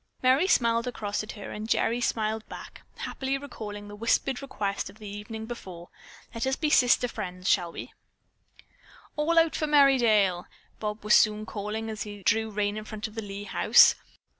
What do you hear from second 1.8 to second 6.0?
smiled back, happily recalling the whispered request of the evening before: